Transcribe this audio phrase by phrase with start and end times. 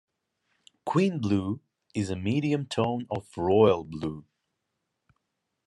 [0.83, 1.59] Queen blue
[1.93, 4.25] is a medium tone of royal blue.